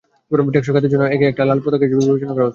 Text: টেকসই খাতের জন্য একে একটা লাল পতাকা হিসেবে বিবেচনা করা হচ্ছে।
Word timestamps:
টেকসই 0.51 0.73
খাতের 0.75 0.91
জন্য 0.93 1.03
একে 1.07 1.25
একটা 1.27 1.43
লাল 1.45 1.59
পতাকা 1.63 1.85
হিসেবে 1.85 2.03
বিবেচনা 2.03 2.33
করা 2.35 2.45
হচ্ছে। 2.45 2.49